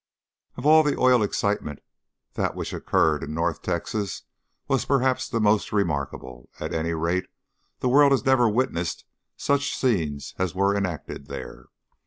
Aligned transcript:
Of 0.57 0.65
all 0.65 0.81
the 0.81 0.97
oil 0.97 1.21
excitements, 1.21 1.83
that 2.33 2.55
which 2.55 2.73
occurred 2.73 3.21
in 3.21 3.35
North 3.35 3.61
Texas 3.61 4.23
was 4.67 4.83
perhaps 4.83 5.29
the 5.29 5.39
most 5.39 5.71
remarkable; 5.71 6.49
at 6.59 6.73
any 6.73 6.95
rate, 6.95 7.27
the 7.81 7.87
world 7.89 8.11
has 8.11 8.25
never 8.25 8.49
witnessed 8.49 9.05
such 9.37 9.75
scenes 9.77 10.33
as 10.39 10.55
were 10.55 10.75
enacted 10.75 11.27
there. 11.27 11.67